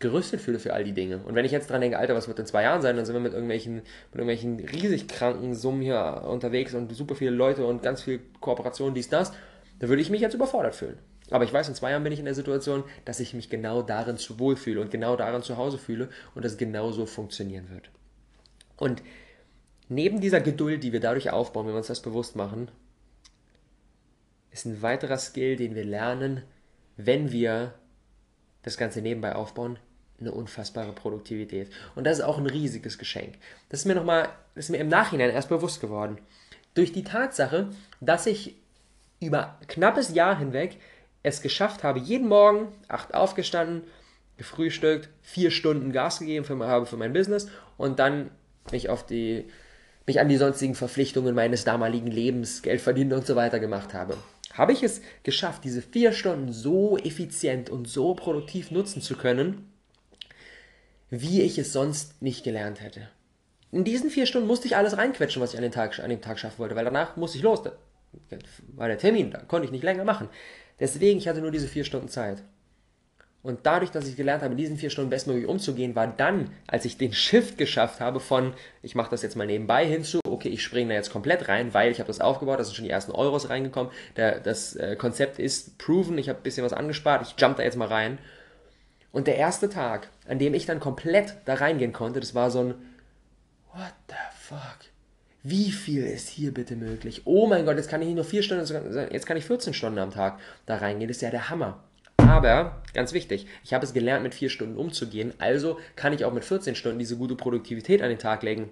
gerüstet 0.00 0.40
fühle 0.40 0.58
für 0.58 0.74
all 0.74 0.82
die 0.82 0.92
Dinge. 0.92 1.18
Und 1.18 1.36
wenn 1.36 1.44
ich 1.44 1.52
jetzt 1.52 1.70
dran 1.70 1.80
denke, 1.80 1.98
Alter, 1.98 2.16
was 2.16 2.26
wird 2.26 2.40
in 2.40 2.46
zwei 2.46 2.64
Jahren 2.64 2.82
sein, 2.82 2.96
dann 2.96 3.06
sind 3.06 3.14
wir 3.14 3.20
mit 3.20 3.34
irgendwelchen, 3.34 3.76
mit 3.76 4.14
irgendwelchen 4.14 4.58
riesig 4.58 5.06
kranken 5.06 5.54
Summen 5.54 5.80
hier 5.80 6.24
unterwegs 6.26 6.74
und 6.74 6.92
super 6.92 7.14
viele 7.14 7.30
Leute 7.30 7.64
und 7.64 7.84
ganz 7.84 8.02
viel 8.02 8.18
Kooperation, 8.40 8.94
dies, 8.94 9.08
das, 9.08 9.32
dann 9.78 9.88
würde 9.88 10.02
ich 10.02 10.10
mich 10.10 10.20
jetzt 10.20 10.34
überfordert 10.34 10.74
fühlen. 10.74 10.98
Aber 11.32 11.44
ich 11.44 11.52
weiß, 11.52 11.68
in 11.68 11.74
zwei 11.74 11.90
Jahren 11.90 12.04
bin 12.04 12.12
ich 12.12 12.18
in 12.18 12.24
der 12.24 12.34
Situation, 12.34 12.84
dass 13.04 13.20
ich 13.20 13.34
mich 13.34 13.50
genau 13.50 13.82
darin 13.82 14.18
zu 14.18 14.38
wohl 14.38 14.56
fühle 14.56 14.80
und 14.80 14.90
genau 14.90 15.16
darin 15.16 15.42
zu 15.42 15.56
Hause 15.56 15.78
fühle 15.78 16.08
und 16.34 16.44
das 16.44 16.56
genauso 16.56 17.06
funktionieren 17.06 17.70
wird. 17.70 17.90
Und 18.76 19.02
neben 19.88 20.20
dieser 20.20 20.40
Geduld, 20.40 20.82
die 20.82 20.92
wir 20.92 21.00
dadurch 21.00 21.30
aufbauen, 21.30 21.66
wenn 21.66 21.74
wir 21.74 21.78
uns 21.78 21.86
das 21.86 22.02
bewusst 22.02 22.36
machen, 22.36 22.70
ist 24.50 24.66
ein 24.66 24.82
weiterer 24.82 25.18
Skill, 25.18 25.56
den 25.56 25.74
wir 25.74 25.84
lernen, 25.84 26.42
wenn 26.96 27.32
wir 27.32 27.74
das 28.62 28.76
Ganze 28.76 29.00
nebenbei 29.00 29.34
aufbauen, 29.34 29.78
eine 30.20 30.32
unfassbare 30.32 30.92
Produktivität. 30.92 31.70
Und 31.94 32.04
das 32.04 32.18
ist 32.18 32.24
auch 32.24 32.38
ein 32.38 32.46
riesiges 32.46 32.98
Geschenk. 32.98 33.34
Das 33.70 33.80
ist 33.80 33.86
mir 33.86 33.94
nochmal, 33.94 34.28
das 34.54 34.66
ist 34.66 34.70
mir 34.70 34.78
im 34.78 34.88
Nachhinein 34.88 35.30
erst 35.30 35.48
bewusst 35.48 35.80
geworden. 35.80 36.18
Durch 36.74 36.92
die 36.92 37.04
Tatsache, 37.04 37.70
dass 38.00 38.26
ich 38.26 38.56
über 39.20 39.58
knappes 39.68 40.14
Jahr 40.14 40.38
hinweg 40.38 40.78
es 41.22 41.42
geschafft 41.42 41.84
habe, 41.84 41.98
jeden 41.98 42.28
Morgen 42.28 42.68
acht 42.88 43.14
aufgestanden, 43.14 43.82
gefrühstückt, 44.36 45.08
vier 45.22 45.50
Stunden 45.50 45.92
Gas 45.92 46.18
gegeben 46.18 46.44
für, 46.44 46.58
habe 46.66 46.86
für 46.86 46.96
mein 46.96 47.12
Business 47.12 47.48
und 47.76 47.98
dann 47.98 48.30
mich 48.70 48.88
auf 48.88 49.06
die 49.06 49.44
mich 50.06 50.20
an 50.20 50.28
die 50.28 50.36
sonstigen 50.36 50.74
Verpflichtungen 50.74 51.34
meines 51.34 51.64
damaligen 51.64 52.08
Lebens, 52.08 52.62
Geld 52.62 52.80
verdienen 52.80 53.12
und 53.12 53.26
so 53.26 53.36
weiter 53.36 53.60
gemacht 53.60 53.94
habe. 53.94 54.16
Habe 54.52 54.72
ich 54.72 54.82
es 54.82 55.00
geschafft, 55.22 55.64
diese 55.64 55.80
vier 55.80 56.12
Stunden 56.12 56.52
so 56.52 56.98
effizient 56.98 57.70
und 57.70 57.88
so 57.88 58.14
produktiv 58.14 58.70
nutzen 58.70 59.00
zu 59.00 59.16
können, 59.16 59.72
wie 61.08 61.42
ich 61.42 61.58
es 61.58 61.72
sonst 61.72 62.20
nicht 62.20 62.44
gelernt 62.44 62.80
hätte. 62.80 63.08
In 63.70 63.84
diesen 63.84 64.10
vier 64.10 64.26
Stunden 64.26 64.48
musste 64.48 64.66
ich 64.66 64.76
alles 64.76 64.98
reinquetschen, 64.98 65.40
was 65.40 65.52
ich 65.52 65.56
an, 65.56 65.62
den 65.62 65.72
Tag, 65.72 65.98
an 66.00 66.10
dem 66.10 66.20
Tag 66.20 66.38
schaffen 66.38 66.58
wollte, 66.58 66.74
weil 66.74 66.84
danach 66.84 67.16
musste 67.16 67.38
ich 67.38 67.44
los. 67.44 67.62
Da 67.62 67.72
war 68.74 68.88
der 68.88 68.98
Termin, 68.98 69.30
da 69.30 69.38
konnte 69.38 69.64
ich 69.64 69.72
nicht 69.72 69.84
länger 69.84 70.04
machen. 70.04 70.28
Deswegen, 70.82 71.18
ich 71.18 71.28
hatte 71.28 71.40
nur 71.40 71.52
diese 71.52 71.68
vier 71.68 71.84
Stunden 71.84 72.08
Zeit. 72.08 72.42
Und 73.44 73.60
dadurch, 73.62 73.92
dass 73.92 74.08
ich 74.08 74.16
gelernt 74.16 74.42
habe, 74.42 74.50
in 74.50 74.58
diesen 74.58 74.76
vier 74.76 74.90
Stunden 74.90 75.10
bestmöglich 75.10 75.46
umzugehen, 75.46 75.94
war 75.94 76.08
dann, 76.08 76.50
als 76.66 76.84
ich 76.84 76.98
den 76.98 77.12
Shift 77.12 77.56
geschafft 77.56 78.00
habe 78.00 78.18
von, 78.18 78.52
ich 78.82 78.96
mache 78.96 79.12
das 79.12 79.22
jetzt 79.22 79.36
mal 79.36 79.46
nebenbei 79.46 79.86
hinzu, 79.86 80.18
okay, 80.26 80.48
ich 80.48 80.64
springe 80.64 80.88
da 80.88 80.94
jetzt 80.96 81.12
komplett 81.12 81.46
rein, 81.46 81.72
weil 81.72 81.92
ich 81.92 82.00
habe 82.00 82.08
das 82.08 82.20
aufgebaut, 82.20 82.58
da 82.58 82.64
sind 82.64 82.74
schon 82.74 82.84
die 82.84 82.90
ersten 82.90 83.12
Euros 83.12 83.48
reingekommen, 83.48 83.92
der, 84.16 84.40
das 84.40 84.74
äh, 84.74 84.96
Konzept 84.96 85.38
ist 85.38 85.78
proven, 85.78 86.18
ich 86.18 86.28
habe 86.28 86.40
ein 86.40 86.42
bisschen 86.42 86.64
was 86.64 86.72
angespart, 86.72 87.22
ich 87.22 87.40
jump 87.40 87.58
da 87.58 87.62
jetzt 87.62 87.76
mal 87.76 87.86
rein. 87.86 88.18
Und 89.12 89.28
der 89.28 89.36
erste 89.36 89.68
Tag, 89.68 90.08
an 90.26 90.40
dem 90.40 90.52
ich 90.52 90.66
dann 90.66 90.80
komplett 90.80 91.36
da 91.44 91.54
reingehen 91.54 91.92
konnte, 91.92 92.18
das 92.18 92.34
war 92.34 92.50
so 92.50 92.58
ein, 92.58 92.74
what 93.72 93.94
the 94.08 94.14
fuck? 94.36 94.91
Wie 95.44 95.72
viel 95.72 96.04
ist 96.04 96.28
hier 96.28 96.54
bitte 96.54 96.76
möglich? 96.76 97.22
Oh 97.24 97.48
mein 97.48 97.64
Gott, 97.64 97.76
jetzt 97.76 97.88
kann 97.88 98.00
ich 98.00 98.06
nicht 98.06 98.14
nur 98.14 98.24
vier 98.24 98.44
Stunden, 98.44 98.64
jetzt 99.10 99.26
kann 99.26 99.36
ich 99.36 99.44
14 99.44 99.74
Stunden 99.74 99.98
am 99.98 100.12
Tag 100.12 100.38
da 100.66 100.76
reingehen, 100.76 101.08
das 101.08 101.16
ist 101.16 101.22
ja 101.22 101.30
der 101.30 101.50
Hammer. 101.50 101.82
Aber, 102.16 102.80
ganz 102.94 103.12
wichtig, 103.12 103.48
ich 103.64 103.74
habe 103.74 103.84
es 103.84 103.92
gelernt, 103.92 104.22
mit 104.22 104.34
vier 104.34 104.50
Stunden 104.50 104.76
umzugehen, 104.76 105.34
also 105.38 105.80
kann 105.96 106.12
ich 106.12 106.24
auch 106.24 106.32
mit 106.32 106.44
14 106.44 106.76
Stunden 106.76 107.00
diese 107.00 107.16
gute 107.16 107.34
Produktivität 107.34 108.02
an 108.02 108.08
den 108.08 108.20
Tag 108.20 108.44
legen. 108.44 108.70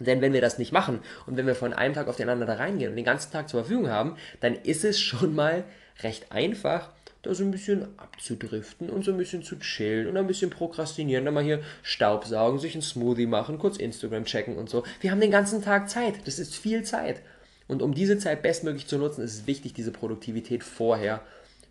Denn 0.00 0.20
wenn 0.20 0.32
wir 0.32 0.40
das 0.40 0.58
nicht 0.58 0.72
machen 0.72 0.98
und 1.26 1.36
wenn 1.36 1.46
wir 1.46 1.54
von 1.54 1.72
einem 1.72 1.94
Tag 1.94 2.08
auf 2.08 2.16
den 2.16 2.28
anderen 2.28 2.48
da 2.48 2.60
reingehen 2.60 2.90
und 2.90 2.96
den 2.96 3.04
ganzen 3.04 3.30
Tag 3.30 3.48
zur 3.48 3.60
Verfügung 3.60 3.88
haben, 3.88 4.16
dann 4.40 4.56
ist 4.56 4.84
es 4.84 4.98
schon 4.98 5.36
mal 5.36 5.62
recht 6.02 6.32
einfach, 6.32 6.90
da 7.22 7.34
so 7.34 7.44
ein 7.44 7.52
bisschen 7.52 7.86
abzudriften 7.98 8.90
und 8.90 9.04
so 9.04 9.12
ein 9.12 9.16
bisschen 9.16 9.42
zu 9.42 9.58
chillen 9.58 10.08
und 10.08 10.16
ein 10.16 10.26
bisschen 10.26 10.50
prokrastinieren, 10.50 11.24
dann 11.24 11.34
mal 11.34 11.44
hier 11.44 11.62
Staubsaugen, 11.82 12.58
sich 12.58 12.74
einen 12.74 12.82
Smoothie 12.82 13.26
machen, 13.26 13.58
kurz 13.58 13.76
Instagram 13.76 14.24
checken 14.24 14.56
und 14.56 14.68
so. 14.68 14.82
Wir 15.00 15.12
haben 15.12 15.20
den 15.20 15.30
ganzen 15.30 15.62
Tag 15.62 15.88
Zeit. 15.88 16.26
Das 16.26 16.38
ist 16.38 16.56
viel 16.56 16.82
Zeit. 16.82 17.22
Und 17.68 17.80
um 17.80 17.94
diese 17.94 18.18
Zeit 18.18 18.42
bestmöglich 18.42 18.88
zu 18.88 18.98
nutzen, 18.98 19.22
ist 19.22 19.34
es 19.34 19.46
wichtig, 19.46 19.72
diese 19.72 19.92
Produktivität 19.92 20.64
vorher 20.64 21.22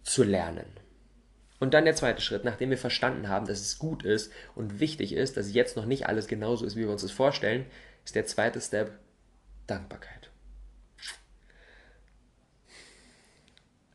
zu 0.03 0.23
lernen. 0.23 0.65
Und 1.59 1.75
dann 1.75 1.85
der 1.85 1.95
zweite 1.95 2.21
Schritt, 2.21 2.43
nachdem 2.43 2.71
wir 2.71 2.77
verstanden 2.77 3.29
haben, 3.29 3.45
dass 3.45 3.59
es 3.59 3.77
gut 3.77 4.03
ist 4.03 4.31
und 4.55 4.79
wichtig 4.79 5.13
ist, 5.13 5.37
dass 5.37 5.53
jetzt 5.53 5.75
noch 5.75 5.85
nicht 5.85 6.07
alles 6.07 6.27
genauso 6.27 6.65
ist, 6.65 6.75
wie 6.75 6.81
wir 6.81 6.89
uns 6.89 7.03
das 7.03 7.11
vorstellen, 7.11 7.65
ist 8.03 8.15
der 8.15 8.25
zweite 8.25 8.59
Step 8.59 8.93
Dankbarkeit. 9.67 10.20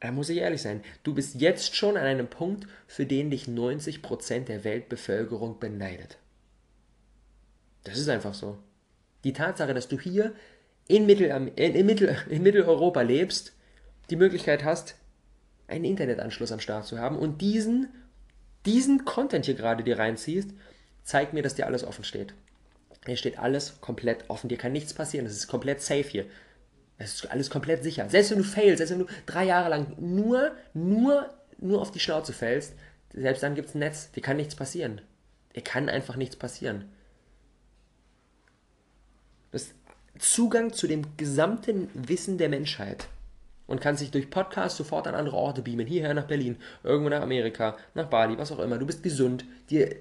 Da 0.01 0.13
muss 0.13 0.29
ich 0.29 0.39
ehrlich 0.39 0.63
sein, 0.63 0.83
du 1.03 1.15
bist 1.15 1.37
jetzt 1.37 1.75
schon 1.75 1.97
an 1.97 2.05
einem 2.05 2.29
Punkt, 2.29 2.67
für 2.87 3.07
den 3.07 3.31
dich 3.31 3.47
90% 3.47 4.45
der 4.45 4.65
Weltbevölkerung 4.65 5.59
beneidet. 5.59 6.19
Das 7.85 7.99
ist 7.99 8.09
einfach 8.09 8.35
so. 8.35 8.59
Die 9.25 9.33
Tatsache, 9.33 9.75
dass 9.75 9.89
du 9.89 9.99
hier 9.99 10.35
in, 10.89 11.07
Mittel, 11.07 11.29
in, 11.57 11.87
Mittel, 11.87 12.17
in 12.29 12.43
Mitteleuropa 12.43 13.01
lebst, 13.03 13.53
die 14.11 14.17
Möglichkeit 14.17 14.65
hast, 14.65 14.97
einen 15.67 15.85
Internetanschluss 15.85 16.53
am 16.53 16.61
Start 16.61 16.87
zu 16.87 16.99
haben 16.99 17.19
und 17.19 17.41
diesen, 17.41 17.89
diesen 18.67 19.05
Content 19.05 19.47
hier 19.47 19.55
gerade 19.55 19.83
dir 19.83 19.99
reinziehst, 19.99 20.51
zeigt 21.03 21.33
mir, 21.33 21.43
dass 21.43 21.55
dir 21.55 21.67
alles 21.67 21.85
offen 21.85 22.05
steht. 22.05 22.35
Hier 23.05 23.17
steht 23.17 23.39
alles 23.39 23.81
komplett 23.81 24.29
offen. 24.29 24.49
Dir 24.49 24.59
kann 24.59 24.73
nichts 24.73 24.93
passieren. 24.93 25.27
Es 25.27 25.37
ist 25.37 25.47
komplett 25.47 25.81
safe 25.81 26.09
hier. 26.09 26.27
Es 26.99 27.15
ist 27.15 27.31
alles 27.31 27.51
komplett 27.51 27.83
sicher. 27.83 28.09
Selbst 28.09 28.31
wenn 28.31 28.39
du 28.39 28.45
failst, 28.45 28.79
selbst 28.79 28.93
wenn 28.93 29.07
du 29.07 29.13
drei 29.27 29.45
Jahre 29.45 29.69
lang 29.69 29.95
nur, 29.99 30.53
nur, 30.73 31.31
nur 31.59 31.81
auf 31.81 31.91
die 31.91 32.01
Schnauze 32.01 32.33
fällst, 32.33 32.75
selbst 33.13 33.43
dann 33.43 33.55
gibt 33.55 33.69
es 33.69 33.75
ein 33.75 33.81
Netz. 33.81 34.11
Dir 34.13 34.23
kann 34.23 34.37
nichts 34.37 34.55
passieren. 34.55 35.01
Dir 35.55 35.63
kann 35.63 35.89
einfach 35.89 36.17
nichts 36.17 36.37
passieren. 36.37 36.91
Du 39.51 39.59
hast 39.59 39.75
Zugang 40.19 40.73
zu 40.73 40.87
dem 40.87 41.17
gesamten 41.17 41.91
Wissen 41.95 42.39
der 42.39 42.49
Menschheit 42.49 43.09
und 43.67 43.81
kannst 43.81 44.03
dich 44.03 44.11
durch 44.11 44.31
Podcasts 44.31 44.79
sofort 44.79 45.07
an 45.07 45.15
andere 45.15 45.37
Orte 45.37 45.63
beamen, 45.63 45.87
hierher 45.87 46.15
nach 46.15 46.27
Berlin, 46.27 46.57
irgendwo 46.83 47.11
nach 47.11 47.23
Amerika, 47.23 47.77
nach 47.95 48.07
Bali, 48.07 48.39
was 48.39 48.53
auch 48.53 48.61
immer. 48.61 48.79
Du 48.79 48.87
bist 48.87 49.03
gesund, 49.03 49.45
dir 49.69 49.97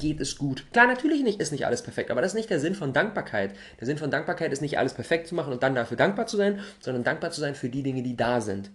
geht 0.00 0.20
es 0.20 0.36
gut. 0.36 0.64
Klar, 0.72 0.88
natürlich 0.88 1.22
nicht, 1.22 1.40
ist 1.40 1.52
nicht 1.52 1.66
alles 1.66 1.82
perfekt, 1.82 2.10
aber 2.10 2.20
das 2.20 2.32
ist 2.32 2.36
nicht 2.36 2.50
der 2.50 2.58
Sinn 2.58 2.74
von 2.74 2.92
Dankbarkeit. 2.92 3.54
Der 3.78 3.86
Sinn 3.86 3.98
von 3.98 4.10
Dankbarkeit 4.10 4.52
ist 4.52 4.62
nicht 4.62 4.78
alles 4.78 4.94
perfekt 4.94 5.28
zu 5.28 5.36
machen 5.36 5.52
und 5.52 5.62
dann 5.62 5.76
dafür 5.76 5.96
dankbar 5.96 6.26
zu 6.26 6.36
sein, 6.36 6.60
sondern 6.80 7.04
dankbar 7.04 7.30
zu 7.30 7.40
sein 7.40 7.54
für 7.54 7.68
die 7.68 7.84
Dinge, 7.84 8.02
die 8.02 8.16
da 8.16 8.40
sind. 8.40 8.70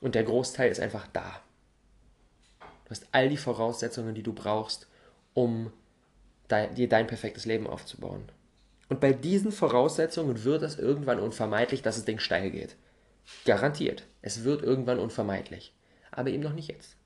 Und 0.00 0.14
der 0.14 0.24
Großteil 0.24 0.70
ist 0.70 0.80
einfach 0.80 1.06
da. 1.12 1.42
Du 2.60 2.90
hast 2.90 3.06
all 3.12 3.28
die 3.28 3.36
Voraussetzungen, 3.36 4.14
die 4.14 4.22
du 4.22 4.32
brauchst, 4.32 4.86
um 5.34 5.72
dir 6.50 6.88
dein 6.88 7.06
perfektes 7.06 7.44
Leben 7.44 7.66
aufzubauen. 7.66 8.22
Und 8.88 9.00
bei 9.00 9.12
diesen 9.12 9.52
Voraussetzungen 9.52 10.44
wird 10.44 10.62
es 10.62 10.78
irgendwann 10.78 11.20
unvermeidlich, 11.20 11.82
dass 11.82 11.98
es 11.98 12.06
Ding 12.06 12.18
steil 12.18 12.50
geht. 12.50 12.76
Garantiert. 13.44 14.04
Es 14.22 14.44
wird 14.44 14.62
irgendwann 14.62 14.98
unvermeidlich. 14.98 15.74
Aber 16.10 16.30
eben 16.30 16.42
noch 16.42 16.54
nicht 16.54 16.68
jetzt. 16.68 16.96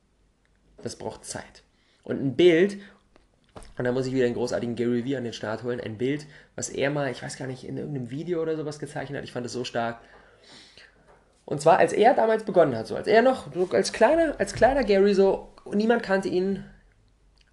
Das 0.83 0.97
braucht 0.97 1.25
Zeit. 1.25 1.65
Und 2.05 2.21
ein 2.21 2.37
Bild, 2.37 2.79
und 3.83 3.87
da 3.87 3.91
muss 3.91 4.07
ich 4.07 4.15
wieder 4.15 4.27
einen 4.27 4.37
großartigen 4.37 4.77
Gary 4.77 5.05
Vee 5.05 5.17
an 5.17 5.25
den 5.25 5.33
Start 5.33 5.65
holen, 5.65 5.81
ein 5.81 5.99
Bild, 5.99 6.27
was 6.55 6.69
er 6.69 6.89
mal, 6.91 7.11
ich 7.11 7.21
weiß 7.21 7.37
gar 7.37 7.49
nicht, 7.49 7.65
in 7.65 7.79
irgendeinem 7.79 8.11
Video 8.11 8.41
oder 8.41 8.57
sowas 8.57 8.79
gezeichnet 8.79 9.19
hat. 9.19 9.25
Ich 9.25 9.33
fand 9.33 9.45
es 9.45 9.53
so 9.53 9.65
stark. 9.65 9.99
Und 11.47 11.61
zwar, 11.61 11.79
als 11.79 11.93
er 11.93 12.15
damals 12.15 12.45
begonnen 12.45 12.77
hat, 12.77 12.87
so 12.87 12.95
als 12.95 13.09
er 13.09 13.23
noch, 13.23 13.53
so 13.53 13.69
als 13.73 13.93
kleiner, 13.93 14.37
als 14.39 14.55
kleiner 14.55 14.85
Gary 14.85 15.15
so, 15.15 15.53
niemand 15.75 16.05
kannte 16.05 16.29
ihn, 16.29 16.65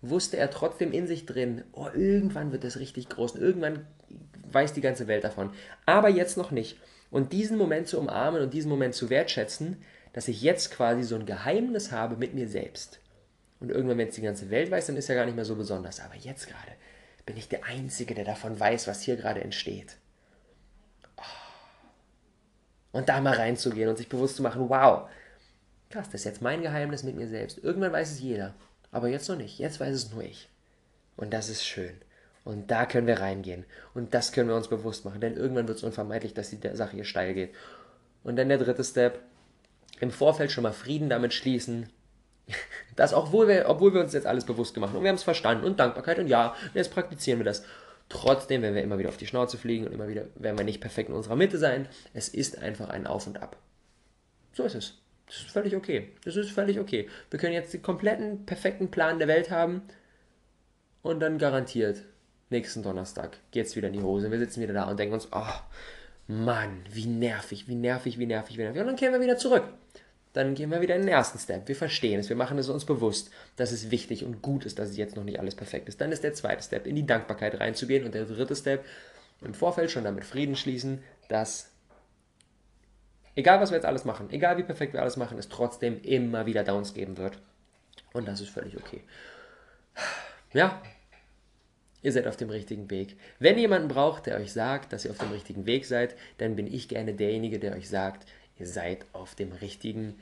wusste 0.03 0.37
er 0.37 0.51
trotzdem 0.51 0.91
in 0.91 1.07
sich 1.07 1.25
drin, 1.25 1.63
oh, 1.71 1.87
irgendwann 1.95 2.51
wird 2.51 2.63
das 2.63 2.77
richtig 2.77 3.09
groß, 3.09 3.35
irgendwann 3.35 3.87
weiß 4.51 4.73
die 4.73 4.81
ganze 4.81 5.07
Welt 5.07 5.23
davon. 5.23 5.49
Aber 5.87 6.09
jetzt 6.09 6.37
noch 6.37 6.51
nicht. 6.51 6.77
Und 7.09 7.33
diesen 7.33 7.57
Moment 7.57 7.87
zu 7.87 7.99
umarmen 7.99 8.43
und 8.43 8.53
diesen 8.53 8.69
Moment 8.69 8.93
zu 8.93 9.09
wertschätzen, 9.09 9.77
dass 10.13 10.27
ich 10.27 10.43
jetzt 10.43 10.69
quasi 10.69 11.01
so 11.01 11.15
ein 11.15 11.25
Geheimnis 11.25 11.91
habe 11.91 12.17
mit 12.17 12.35
mir 12.35 12.47
selbst. 12.47 12.99
Und 13.59 13.71
irgendwann, 13.71 13.97
wenn 13.97 14.07
es 14.07 14.15
die 14.15 14.21
ganze 14.21 14.49
Welt 14.49 14.71
weiß, 14.71 14.87
dann 14.87 14.97
ist 14.97 15.09
ja 15.09 15.15
gar 15.15 15.25
nicht 15.25 15.35
mehr 15.35 15.45
so 15.45 15.55
besonders. 15.55 15.99
Aber 15.99 16.15
jetzt 16.15 16.47
gerade 16.47 16.71
bin 17.25 17.37
ich 17.37 17.49
der 17.49 17.65
Einzige, 17.65 18.15
der 18.15 18.25
davon 18.25 18.59
weiß, 18.59 18.87
was 18.87 19.01
hier 19.01 19.15
gerade 19.15 19.41
entsteht. 19.41 19.97
Oh. 21.17 21.21
Und 22.93 23.09
da 23.09 23.19
mal 23.21 23.35
reinzugehen 23.35 23.89
und 23.89 23.97
sich 23.97 24.09
bewusst 24.09 24.37
zu 24.37 24.41
machen, 24.41 24.69
wow, 24.69 25.09
krass, 25.89 26.07
das 26.07 26.21
ist 26.21 26.25
jetzt 26.25 26.41
mein 26.41 26.61
Geheimnis 26.61 27.03
mit 27.03 27.15
mir 27.15 27.27
selbst. 27.27 27.57
Irgendwann 27.63 27.91
weiß 27.91 28.11
es 28.11 28.19
jeder. 28.19 28.55
Aber 28.91 29.09
jetzt 29.09 29.27
noch 29.29 29.35
nicht. 29.35 29.59
Jetzt 29.59 29.79
weiß 29.79 29.93
es 29.93 30.11
nur 30.11 30.23
ich. 30.23 30.49
Und 31.17 31.33
das 31.33 31.49
ist 31.49 31.65
schön. 31.65 31.93
Und 32.45 32.71
da 32.71 32.85
können 32.85 33.07
wir 33.07 33.19
reingehen. 33.19 33.65
Und 33.93 34.13
das 34.13 34.31
können 34.31 34.49
wir 34.49 34.55
uns 34.55 34.69
bewusst 34.69 35.05
machen. 35.05 35.21
Denn 35.21 35.35
irgendwann 35.35 35.67
wird 35.67 35.77
es 35.77 35.83
unvermeidlich, 35.83 36.33
dass 36.33 36.49
die 36.49 36.59
Sache 36.73 36.95
hier 36.95 37.05
steil 37.05 37.33
geht. 37.33 37.53
Und 38.23 38.37
dann 38.37 38.49
der 38.49 38.57
dritte 38.57 38.83
Step. 38.83 39.19
Im 39.99 40.11
Vorfeld 40.11 40.51
schon 40.51 40.63
mal 40.63 40.71
Frieden 40.71 41.09
damit 41.09 41.33
schließen. 41.33 41.89
Das, 42.95 43.13
obwohl 43.13 43.47
wir, 43.47 43.69
obwohl 43.69 43.93
wir 43.93 44.01
uns 44.01 44.11
jetzt 44.11 44.27
alles 44.27 44.43
bewusst 44.43 44.73
gemacht 44.73 44.89
haben. 44.89 44.97
Und 44.97 45.03
wir 45.03 45.09
haben 45.09 45.15
es 45.15 45.23
verstanden. 45.23 45.63
Und 45.63 45.79
Dankbarkeit. 45.79 46.19
Und 46.19 46.27
ja, 46.27 46.53
jetzt 46.73 46.91
praktizieren 46.91 47.39
wir 47.39 47.45
das. 47.45 47.63
Trotzdem 48.09 48.61
werden 48.61 48.75
wir 48.75 48.83
immer 48.83 48.97
wieder 48.97 49.09
auf 49.09 49.17
die 49.17 49.27
Schnauze 49.27 49.57
fliegen 49.57 49.85
und 49.85 49.93
immer 49.93 50.07
wieder 50.07 50.25
werden 50.35 50.57
wir 50.57 50.65
nicht 50.65 50.81
perfekt 50.81 51.09
in 51.09 51.15
unserer 51.15 51.35
Mitte 51.35 51.57
sein. 51.57 51.87
Es 52.13 52.27
ist 52.27 52.57
einfach 52.57 52.89
ein 52.89 53.07
Auf 53.07 53.27
und 53.27 53.41
Ab. 53.41 53.55
So 54.51 54.63
ist 54.63 54.75
es. 54.75 54.97
Das 55.27 55.37
ist 55.37 55.51
völlig 55.51 55.75
okay. 55.75 56.09
Das 56.25 56.35
ist 56.35 56.49
völlig 56.49 56.79
okay. 56.79 57.07
Wir 57.29 57.39
können 57.39 57.53
jetzt 57.53 57.71
den 57.71 57.83
kompletten, 57.83 58.47
perfekten 58.47 58.89
Plan 58.89 59.19
der 59.19 59.27
Welt 59.27 59.51
haben 59.51 59.83
und 61.03 61.19
dann 61.19 61.37
garantiert 61.37 62.03
nächsten 62.49 62.81
Donnerstag 62.81 63.37
geht 63.51 63.67
es 63.67 63.75
wieder 63.75 63.87
in 63.87 63.93
die 63.93 64.01
Hose. 64.01 64.31
Wir 64.31 64.39
sitzen 64.39 64.61
wieder 64.61 64.73
da 64.73 64.85
und 64.85 64.99
denken 64.99 65.13
uns, 65.13 65.27
oh 65.31 65.45
Mann, 66.27 66.83
wie 66.91 67.05
nervig, 67.05 67.67
wie 67.67 67.75
nervig, 67.75 68.17
wie 68.17 68.25
nervig, 68.25 68.57
wie 68.57 68.63
nervig. 68.63 68.81
Und 68.81 68.87
dann 68.87 68.95
kehren 68.95 69.13
wir 69.13 69.21
wieder 69.21 69.37
zurück. 69.37 69.63
Dann 70.33 70.53
gehen 70.53 70.69
wir 70.69 70.81
wieder 70.81 70.95
in 70.95 71.01
den 71.01 71.09
ersten 71.09 71.39
Step. 71.39 71.67
Wir 71.67 71.75
verstehen 71.75 72.19
es, 72.19 72.29
wir 72.29 72.35
machen 72.35 72.57
es 72.59 72.69
uns 72.69 72.85
bewusst, 72.85 73.31
dass 73.55 73.71
es 73.71 73.89
wichtig 73.89 74.23
und 74.23 74.41
gut 74.41 74.65
ist, 74.65 74.77
dass 74.77 74.89
es 74.89 74.97
jetzt 74.97 75.15
noch 75.15 75.23
nicht 75.23 75.39
alles 75.39 75.55
perfekt 75.55 75.89
ist. 75.89 75.99
Dann 76.01 76.11
ist 76.11 76.23
der 76.23 76.33
zweite 76.33 76.63
Step, 76.63 76.85
in 76.85 76.95
die 76.95 77.05
Dankbarkeit 77.05 77.59
reinzugehen. 77.59 78.05
Und 78.05 78.13
der 78.13 78.25
dritte 78.25 78.55
Step, 78.55 78.85
im 79.41 79.53
Vorfeld 79.53 79.89
schon 79.89 80.03
damit 80.03 80.25
Frieden 80.25 80.55
schließen, 80.55 81.03
dass 81.29 81.71
egal 83.35 83.59
was 83.59 83.71
wir 83.71 83.77
jetzt 83.77 83.85
alles 83.85 84.05
machen, 84.05 84.29
egal 84.31 84.57
wie 84.57 84.63
perfekt 84.63 84.93
wir 84.93 85.01
alles 85.01 85.17
machen, 85.17 85.39
es 85.39 85.49
trotzdem 85.49 86.01
immer 86.01 86.45
wieder 86.45 86.63
Downs 86.63 86.93
geben 86.93 87.17
wird. 87.17 87.39
Und 88.13 88.27
das 88.27 88.41
ist 88.41 88.49
völlig 88.49 88.77
okay. 88.77 89.01
Ja, 90.53 90.81
Ihr 92.01 92.13
seid 92.13 92.27
auf 92.27 92.37
dem 92.37 92.49
richtigen 92.49 92.89
Weg. 92.89 93.17
Wenn 93.39 93.55
ihr 93.55 93.61
jemanden 93.61 93.89
braucht, 93.89 94.25
der 94.25 94.37
euch 94.37 94.53
sagt, 94.53 94.93
dass 94.93 95.03
ihr 95.03 95.11
auf 95.11 95.17
dem 95.17 95.31
richtigen 95.31 95.65
Weg 95.65 95.85
seid, 95.85 96.15
dann 96.37 96.55
bin 96.55 96.65
ich 96.65 96.87
gerne 96.87 97.13
derjenige, 97.13 97.59
der 97.59 97.75
euch 97.75 97.89
sagt, 97.89 98.25
ihr 98.59 98.67
seid 98.67 99.05
auf 99.13 99.35
dem 99.35 99.51
richtigen 99.53 100.19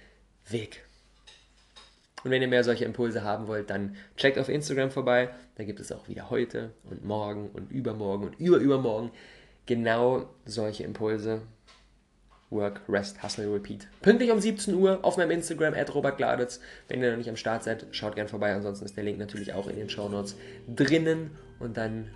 Weg. 0.48 0.84
Und 2.24 2.32
wenn 2.32 2.42
ihr 2.42 2.48
mehr 2.48 2.64
solche 2.64 2.86
Impulse 2.86 3.24
haben 3.24 3.48
wollt, 3.48 3.70
dann 3.70 3.96
checkt 4.16 4.40
auf 4.40 4.50
Instagram 4.50 4.92
vorbei. 4.92 5.30
Da 5.56 5.64
gibt 5.64 5.80
es 5.80 5.92
auch 5.92 6.08
wieder 6.08 6.30
heute 6.30 6.72
und 6.90 7.06
morgen 7.06 7.50
und 7.50 7.72
übermorgen 7.72 8.26
und 8.26 8.40
überübermorgen 8.40 9.12
genau 9.66 10.28
solche 10.46 10.84
Impulse. 10.84 11.42
Work, 12.50 12.82
Rest, 12.88 13.22
Hustle, 13.22 13.54
Repeat. 13.54 13.88
Pünktlich 14.02 14.32
um 14.32 14.40
17 14.40 14.74
Uhr 14.74 15.00
auf 15.04 15.18
meinem 15.18 15.32
Instagram, 15.32 15.74
at 15.74 15.94
Robert 15.94 16.18
Gladitz. 16.18 16.62
Wenn 16.88 17.04
ihr 17.04 17.12
noch 17.12 17.18
nicht 17.18 17.30
am 17.30 17.36
Start 17.36 17.64
seid, 17.64 17.86
schaut 17.92 18.16
gerne 18.16 18.30
vorbei. 18.30 18.54
Ansonsten 18.54 18.86
ist 18.86 18.96
der 18.96 19.04
Link 19.04 19.20
natürlich 19.20 19.52
auch 19.54 19.68
in 19.68 19.76
den 19.76 19.90
Show 19.90 20.08
Notes 20.08 20.38
drinnen. 20.74 21.32
Und 21.60 21.76
dann, 21.76 22.08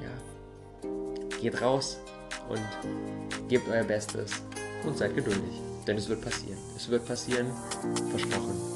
ja, 0.00 0.90
geht 1.40 1.60
raus 1.60 1.98
und 2.48 2.60
gebt 3.48 3.68
euer 3.68 3.82
Bestes 3.82 4.40
und 4.86 4.96
seid 4.96 5.14
geduldig. 5.14 5.62
Denn 5.86 5.96
es 5.96 6.08
wird 6.08 6.22
passieren. 6.22 6.58
Es 6.76 6.88
wird 6.88 7.06
passieren. 7.06 7.52
Versprochen. 8.10 8.75